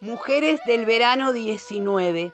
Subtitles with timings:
[0.00, 2.30] mujeres del verano 19.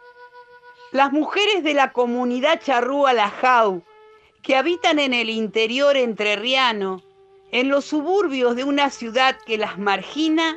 [0.91, 3.85] Las mujeres de la comunidad charrúa Lajau,
[4.43, 7.03] que habitan en el interior entrerriano,
[7.53, 10.57] en los suburbios de una ciudad que las margina,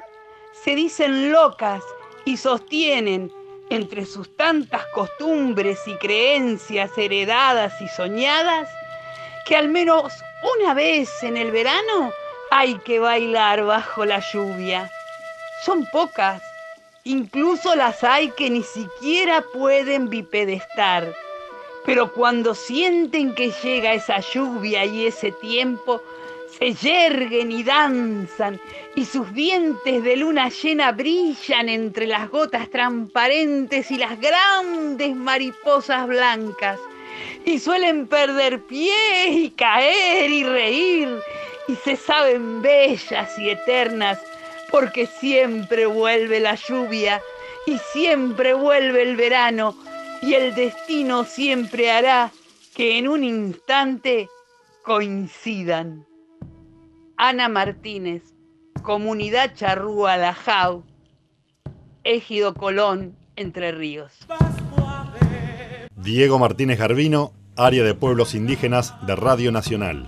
[0.63, 1.83] se dicen locas
[2.25, 3.31] y sostienen,
[3.69, 8.69] entre sus tantas costumbres y creencias heredadas y soñadas,
[9.45, 10.11] que al menos
[10.57, 12.11] una vez en el verano
[12.49, 14.89] hay que bailar bajo la lluvia.
[15.63, 16.41] Son pocas,
[17.05, 21.13] incluso las hay que ni siquiera pueden bipedestar.
[21.85, 26.01] Pero cuando sienten que llega esa lluvia y ese tiempo,
[26.57, 28.59] se yerguen y danzan,
[28.95, 36.07] y sus dientes de luna llena brillan entre las gotas transparentes y las grandes mariposas
[36.07, 36.79] blancas,
[37.45, 41.19] y suelen perder pie y caer y reír,
[41.67, 44.19] y se saben bellas y eternas,
[44.71, 47.21] porque siempre vuelve la lluvia
[47.65, 49.75] y siempre vuelve el verano,
[50.21, 52.31] y el destino siempre hará
[52.75, 54.29] que en un instante
[54.83, 56.05] coincidan.
[57.17, 58.23] Ana Martínez,
[58.83, 60.83] Comunidad Charrúa Lajau,
[62.03, 64.11] Ejido Colón, Entre Ríos.
[65.95, 70.05] Diego Martínez Garbino, Área de Pueblos Indígenas de Radio Nacional.